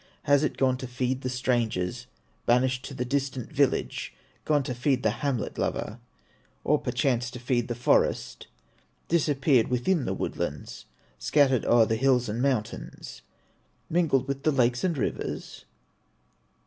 Has 0.23 0.43
it 0.43 0.57
gone 0.57 0.77
to 0.77 0.87
feed 0.87 1.21
the 1.21 1.29
strangers, 1.29 2.07
Banished 2.47 2.83
to 2.85 2.95
the 2.95 3.05
distant 3.05 3.51
village, 3.53 4.15
Gone 4.45 4.63
to 4.63 4.73
feed 4.73 5.03
the 5.03 5.11
hamlet 5.21 5.59
lover, 5.59 5.99
Or 6.63 6.79
perchance 6.79 7.29
to 7.29 7.39
feed 7.39 7.67
the 7.67 7.75
forest, 7.75 8.47
Disappeared 9.09 9.67
within 9.67 10.05
the 10.05 10.15
woodlands, 10.15 10.85
Scattered 11.19 11.65
o'er 11.65 11.85
the 11.85 11.97
hills 11.97 12.27
and 12.29 12.41
mountains, 12.41 13.21
Mingled 13.91 14.27
with 14.27 14.41
the 14.41 14.51
lakes 14.51 14.83
and 14.83 14.97
rivers? 14.97 15.65